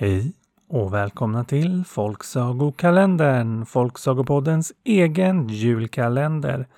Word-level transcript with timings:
Hej 0.00 0.32
och 0.68 0.94
välkomna 0.94 1.44
till 1.44 1.84
Folksagokalendern, 1.84 3.66
Folksagopoddens 3.66 4.72
egen 4.84 5.48
julkalender, 5.48 6.68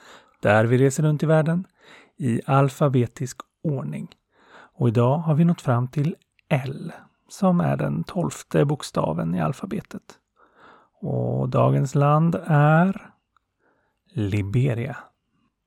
där 0.40 0.64
vi 0.64 0.78
reser 0.78 1.02
runt 1.02 1.22
i 1.22 1.26
världen 1.26 1.66
i 2.18 2.40
alfabetisk 2.46 3.40
ordning. 3.64 4.08
Och 4.74 4.88
idag 4.88 5.18
har 5.18 5.34
vi 5.34 5.44
nått 5.44 5.60
fram 5.60 5.88
till 5.88 6.16
L, 6.48 6.92
som 7.28 7.60
är 7.60 7.76
den 7.76 8.04
tolfte 8.04 8.64
bokstaven 8.64 9.34
i 9.34 9.40
alfabetet. 9.40 10.18
Och 11.00 11.48
dagens 11.48 11.94
land 11.94 12.34
är 12.46 13.10
Liberia. 14.12 14.96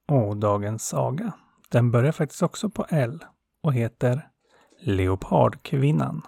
Och 0.07 0.37
dagens 0.37 0.87
saga, 0.87 1.33
den 1.69 1.91
börjar 1.91 2.11
faktiskt 2.11 2.43
också 2.43 2.69
på 2.69 2.85
L 2.89 3.23
och 3.63 3.73
heter 3.73 4.27
Leopardkvinnan. 4.79 6.21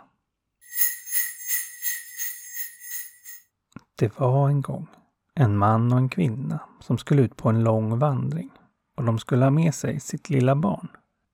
Det 4.00 4.20
var 4.20 4.50
en 4.50 4.62
gång 4.62 4.88
en 5.36 5.58
man 5.58 5.94
och 5.94 5.98
en 5.98 6.10
kvinna 6.10 6.60
som 6.80 6.98
skulle 6.98 7.22
ut 7.22 7.38
på 7.38 7.50
en 7.50 7.64
lång 7.64 8.00
vandring 8.00 8.50
och 8.98 9.04
de 9.04 9.20
skulle 9.20 9.46
ha 9.46 9.50
med 9.50 9.76
sig 9.76 10.00
sitt 10.00 10.30
lilla 10.30 10.56
barn. 10.56 10.88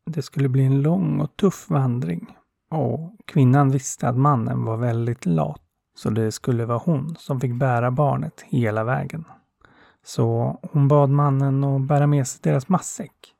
Det 0.06 0.22
skulle 0.22 0.50
bli 0.50 0.66
en 0.66 0.82
lång 0.82 1.22
och 1.22 1.38
tuff 1.38 1.70
vandring 1.70 2.38
och 2.72 3.16
kvinnan 3.26 3.70
visste 3.70 4.10
att 4.10 4.18
mannen 4.18 4.66
var 4.66 4.78
väldigt 4.78 5.26
lat 5.26 5.62
så 5.96 6.10
det 6.10 6.32
skulle 6.32 6.66
vara 6.66 6.78
hon 6.78 7.16
som 7.20 7.40
fick 7.40 7.54
bära 7.54 7.92
barnet 7.92 8.42
hela 8.42 8.84
vägen. 8.84 9.26
Så 10.04 10.60
hon 10.72 10.88
bad 10.88 11.10
mannen 11.10 11.64
att 11.64 11.82
bära 11.82 12.08
med 12.08 12.28
sig 12.28 12.40
deras 12.44 12.70
matsäck. 12.70 13.34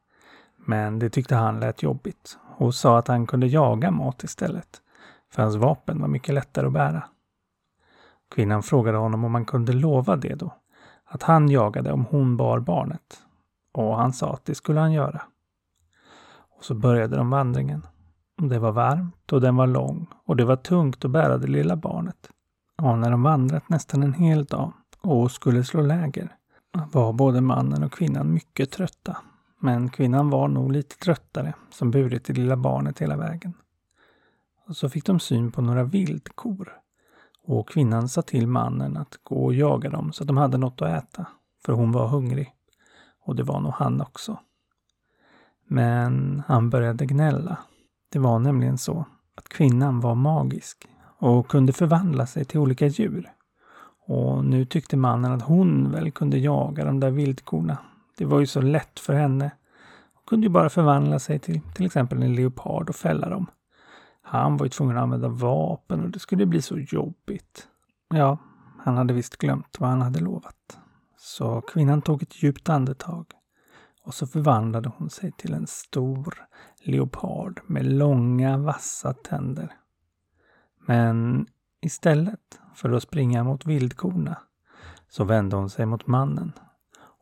Men 0.66 1.00
det 1.00 1.10
tyckte 1.10 1.36
han 1.36 1.60
lät 1.60 1.84
jobbigt 1.84 2.38
och 2.58 2.76
sa 2.76 2.98
att 2.98 3.08
han 3.08 3.28
kunde 3.28 3.48
jaga 3.48 3.92
mat 3.92 4.24
istället. 4.24 4.82
För 5.32 5.42
hans 5.42 5.56
vapen 5.56 6.02
var 6.02 6.08
mycket 6.08 6.36
lättare 6.36 6.68
att 6.68 6.74
bära. 6.74 7.04
Kvinnan 8.34 8.64
frågade 8.64 8.98
honom 8.98 9.24
om 9.24 9.34
han 9.34 9.46
kunde 9.46 9.74
lova 9.74 10.16
det 10.16 10.36
då. 10.36 10.54
Att 11.06 11.24
han 11.24 11.50
jagade 11.50 11.92
om 11.92 12.06
hon 12.06 12.38
bar 12.38 12.60
barnet. 12.60 13.22
Och 13.74 13.98
han 13.98 14.14
sa 14.14 14.34
att 14.34 14.46
det 14.46 14.56
skulle 14.56 14.80
han 14.80 14.94
göra. 14.94 15.22
Och 16.58 16.64
så 16.64 16.74
började 16.76 17.16
de 17.16 17.30
vandringen. 17.30 17.88
Det 18.38 18.60
var 18.60 18.72
varmt 18.72 19.34
och 19.34 19.42
den 19.42 19.56
var 19.56 19.68
lång 19.68 20.08
och 20.26 20.36
det 20.36 20.46
var 20.46 20.56
tungt 20.56 21.06
att 21.06 21.12
bära 21.12 21.38
det 21.38 21.48
lilla 21.48 21.76
barnet. 21.76 22.30
Och 22.82 23.00
när 23.00 23.12
de 23.12 23.24
vandrat 23.24 23.70
nästan 23.70 24.04
en 24.04 24.14
hel 24.14 24.46
dag 24.46 24.74
och 25.02 25.32
skulle 25.32 25.64
slå 25.64 25.82
läger 25.82 26.36
var 26.92 27.14
både 27.14 27.42
mannen 27.42 27.84
och 27.84 27.92
kvinnan 27.92 28.34
mycket 28.34 28.72
trötta. 28.72 29.18
Men 29.60 29.90
kvinnan 29.90 30.30
var 30.30 30.48
nog 30.48 30.72
lite 30.72 30.98
tröttare 30.98 31.54
som 31.72 31.92
burit 31.92 32.26
det 32.26 32.34
lilla 32.34 32.58
barnet 32.58 33.00
hela 33.00 33.18
vägen. 33.18 33.54
Och 34.68 34.78
så 34.78 34.90
fick 34.90 35.06
de 35.06 35.20
syn 35.20 35.52
på 35.52 35.62
några 35.62 35.84
vildkor 35.84 36.84
och 37.46 37.70
kvinnan 37.70 38.10
sa 38.10 38.22
till 38.22 38.48
mannen 38.48 38.98
att 38.98 39.20
gå 39.24 39.46
och 39.46 39.54
jaga 39.54 39.90
dem 39.90 40.14
så 40.14 40.24
att 40.24 40.28
de 40.28 40.38
hade 40.38 40.58
något 40.58 40.82
att 40.82 41.04
äta, 41.04 41.26
för 41.66 41.74
hon 41.74 41.92
var 41.92 42.08
hungrig. 42.08 42.54
Och 43.26 43.36
det 43.36 43.44
var 43.44 43.60
nog 43.60 43.74
han 43.74 44.02
också. 44.02 44.38
Men 45.68 46.44
han 46.48 46.70
började 46.70 47.06
gnälla. 47.06 47.58
Det 48.12 48.20
var 48.20 48.40
nämligen 48.40 48.78
så 48.78 49.06
att 49.36 49.50
kvinnan 49.50 50.00
var 50.00 50.16
magisk 50.16 50.88
och 51.18 51.48
kunde 51.48 51.74
förvandla 51.74 52.26
sig 52.26 52.46
till 52.46 52.60
olika 52.60 52.88
djur. 52.88 53.32
Och 54.06 54.46
nu 54.46 54.66
tyckte 54.66 54.98
mannen 54.98 55.32
att 55.32 55.42
hon 55.42 55.92
väl 55.92 56.12
kunde 56.12 56.38
jaga 56.38 56.86
de 56.86 57.00
där 57.00 57.12
vildkorna. 57.12 57.78
Det 58.18 58.26
var 58.26 58.40
ju 58.40 58.46
så 58.46 58.62
lätt 58.62 59.00
för 59.00 59.14
henne. 59.14 59.52
Hon 60.14 60.24
kunde 60.28 60.46
ju 60.46 60.50
bara 60.50 60.70
förvandla 60.70 61.20
sig 61.20 61.40
till 61.40 61.62
till 61.76 61.86
exempel 61.86 62.24
en 62.24 62.36
leopard 62.36 62.90
och 62.90 62.96
fälla 62.96 63.30
dem. 63.30 63.48
Han 64.24 64.58
var 64.58 64.66
ju 64.66 64.70
tvungen 64.70 64.98
att 64.98 65.04
använda 65.04 65.28
vapen 65.28 66.04
och 66.04 66.10
det 66.10 66.20
skulle 66.20 66.46
bli 66.46 66.62
så 66.62 66.80
jobbigt. 66.80 67.68
Ja, 68.10 68.38
han 68.80 68.98
hade 68.98 69.14
visst 69.14 69.38
glömt 69.38 69.80
vad 69.80 69.90
han 69.90 70.02
hade 70.02 70.20
lovat. 70.20 70.80
Så 71.18 71.62
kvinnan 71.62 72.02
tog 72.02 72.24
ett 72.24 72.44
djupt 72.44 72.70
andetag 72.70 73.26
och 74.04 74.14
så 74.14 74.28
förvandlade 74.28 74.92
hon 74.98 75.10
sig 75.10 75.32
till 75.32 75.54
en 75.54 75.68
stor 75.68 76.48
leopard 76.84 77.62
med 77.68 77.86
långa 77.86 78.58
vassa 78.58 79.14
tänder. 79.14 79.74
Men 80.88 81.48
istället 81.82 82.60
för 82.76 82.92
att 82.92 83.04
springa 83.04 83.44
mot 83.44 83.66
vildkorna 83.66 84.38
så 85.10 85.24
vände 85.24 85.56
hon 85.56 85.70
sig 85.70 85.86
mot 85.86 86.08
mannen 86.08 86.54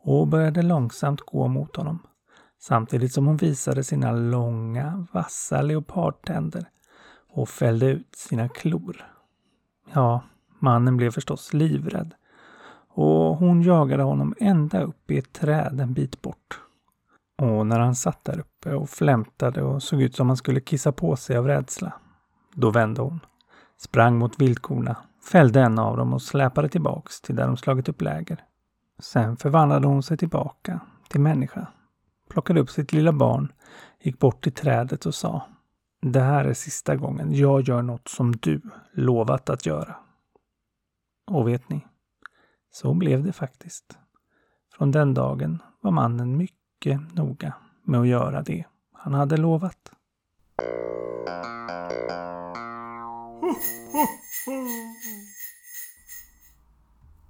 och 0.04 0.28
började 0.28 0.62
långsamt 0.62 1.22
gå 1.22 1.48
mot 1.48 1.76
honom 1.76 2.00
samtidigt 2.60 3.14
som 3.14 3.26
hon 3.26 3.38
visade 3.38 3.84
sina 3.84 4.12
långa 4.12 5.08
vassa 5.12 5.62
leopardtänder 5.62 6.70
och 7.34 7.50
fällde 7.50 7.86
ut 7.86 8.16
sina 8.16 8.50
klor. 8.50 9.06
Ja, 9.94 10.24
mannen 10.60 10.98
blev 10.98 11.12
förstås 11.12 11.54
livrädd 11.54 12.14
och 12.94 13.38
hon 13.38 13.62
jagade 13.62 14.04
honom 14.04 14.36
ända 14.40 14.82
upp 14.82 15.12
i 15.12 15.18
ett 15.18 15.34
träd 15.34 15.80
en 15.82 15.94
bit 15.94 16.22
bort. 16.22 16.60
Och 17.38 17.68
när 17.68 17.80
han 17.80 17.96
satt 17.96 18.26
där 18.26 18.40
uppe 18.40 18.74
och 18.74 18.90
flämtade 18.90 19.64
och 19.64 19.84
såg 19.84 20.02
ut 20.02 20.16
som 20.16 20.28
han 20.28 20.38
skulle 20.38 20.62
kissa 20.62 20.92
på 20.92 21.16
sig 21.16 21.38
av 21.38 21.48
rädsla, 21.48 21.94
då 22.54 22.70
vände 22.70 23.02
hon, 23.02 23.20
sprang 23.78 24.18
mot 24.18 24.42
vildkorna, 24.42 24.96
fällde 25.32 25.62
en 25.62 25.80
av 25.80 25.98
dem 25.98 26.14
och 26.14 26.22
släpade 26.22 26.70
tillbaks 26.70 27.22
till 27.22 27.36
där 27.36 27.48
de 27.48 27.58
slagit 27.58 27.90
upp 27.90 28.02
läger. 28.02 28.44
Sen 29.00 29.38
förvandlade 29.38 29.88
hon 29.88 30.04
sig 30.04 30.18
tillbaka 30.18 30.80
till 31.10 31.22
människa, 31.22 31.68
plockade 32.30 32.60
upp 32.60 32.70
sitt 32.70 32.94
lilla 32.94 33.12
barn, 33.12 33.52
gick 34.02 34.20
bort 34.20 34.44
till 34.44 34.54
trädet 34.54 35.06
och 35.06 35.16
sa 35.16 35.48
det 36.02 36.20
här 36.20 36.46
är 36.46 36.54
sista 36.54 36.96
gången 36.96 37.34
jag 37.36 37.62
gör 37.62 37.82
något 37.82 38.08
som 38.08 38.32
du 38.32 38.62
lovat 38.94 39.50
att 39.50 39.66
göra. 39.66 39.96
Och 41.28 41.48
vet 41.48 41.70
ni? 41.70 41.88
Så 42.72 42.94
blev 42.94 43.24
det 43.24 43.32
faktiskt. 43.32 43.98
Från 44.78 44.92
den 44.92 45.14
dagen 45.14 45.62
var 45.82 45.92
mannen 45.92 46.38
mycket 46.38 47.14
noga 47.14 47.54
med 47.84 48.00
att 48.00 48.08
göra 48.08 48.42
det 48.42 48.66
han 48.94 49.14
hade 49.14 49.38
lovat. 49.38 49.92